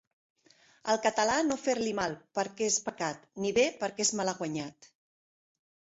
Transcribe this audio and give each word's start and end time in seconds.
Al 0.93 0.97
català, 1.03 1.35
no 1.49 1.57
fer-li 1.65 1.93
mal, 2.01 2.17
perquè 2.39 2.71
és 2.71 2.79
pecat, 2.89 3.31
ni 3.45 3.55
bé, 3.61 3.67
perquè 3.85 4.07
és 4.11 4.15
malaguanyat. 4.21 4.93